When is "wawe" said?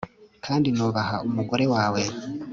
1.73-2.01